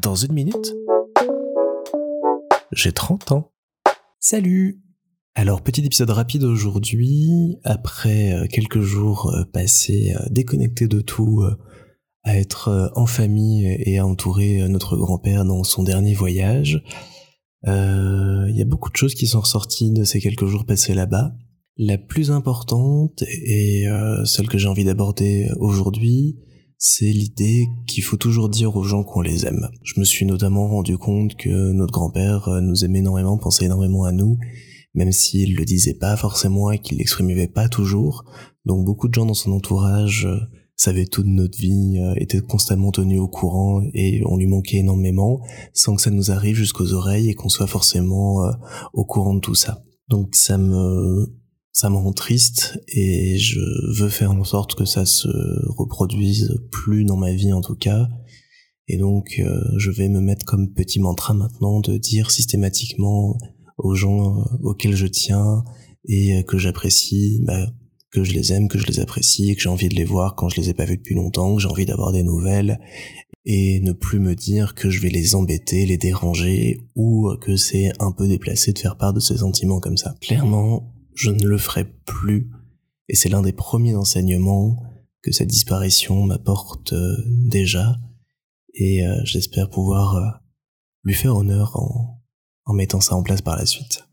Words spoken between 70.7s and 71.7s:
ai pas vus depuis longtemps, que j'ai